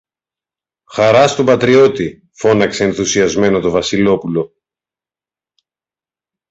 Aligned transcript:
Χαρά 0.91 1.27
στον 1.27 1.45
πατριώτη 1.45 2.29
φώναξε 2.31 2.83
ενθουσιασμένο 2.83 3.59
το 3.59 3.69
Βασιλόπουλο. 3.69 4.53